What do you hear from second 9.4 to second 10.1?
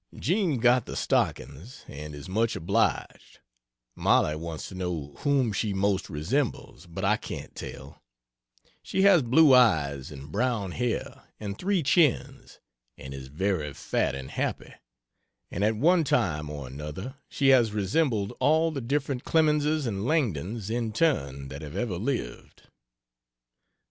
eyes